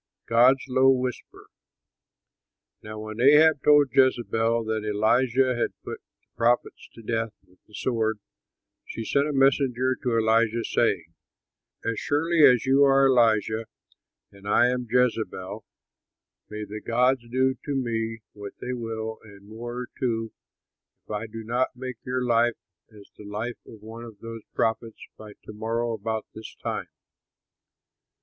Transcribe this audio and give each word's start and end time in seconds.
GOD'S 0.25 0.65
LOW 0.67 0.89
WHISPER 0.89 1.45
Now 2.81 2.97
when 3.01 3.21
Ahab 3.21 3.61
told 3.63 3.89
Jezebel 3.91 4.63
that 4.63 4.83
Elijah 4.83 5.55
had 5.55 5.79
put 5.83 5.99
the 6.23 6.35
prophets 6.35 6.89
to 6.95 7.03
death 7.03 7.33
with 7.45 7.59
the 7.67 7.75
sword, 7.75 8.17
she 8.83 9.05
sent 9.05 9.27
a 9.27 9.31
messenger 9.31 9.93
to 10.01 10.17
Elijah, 10.17 10.63
saying, 10.63 11.13
"As 11.85 11.99
surely 11.99 12.43
as 12.43 12.65
you 12.65 12.83
are 12.83 13.05
Elijah 13.05 13.67
and 14.31 14.47
I 14.47 14.69
am 14.69 14.87
Jezebel, 14.89 15.63
may 16.49 16.63
the 16.65 16.81
gods 16.81 17.21
do 17.29 17.53
to 17.63 17.75
me 17.75 18.21
what 18.33 18.53
they 18.59 18.73
will 18.73 19.19
and 19.23 19.47
more 19.47 19.85
too, 19.99 20.33
if 21.05 21.11
I 21.11 21.27
do 21.27 21.43
not 21.43 21.75
make 21.75 21.97
your 22.03 22.25
life 22.25 22.55
as 22.91 23.07
the 23.19 23.23
life 23.25 23.59
of 23.67 23.83
one 23.83 24.03
of 24.05 24.17
those 24.17 24.41
prophets 24.55 24.97
by 25.15 25.33
to 25.43 25.53
morrow 25.53 25.93
about 25.93 26.25
this 26.33 26.55
time." 26.55 26.89